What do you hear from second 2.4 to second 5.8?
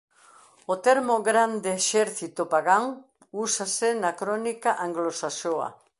pagán" úsase na crónica anglosaxoa.